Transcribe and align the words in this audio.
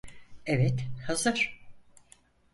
Evet, 0.45 0.79
hazır. 1.07 1.59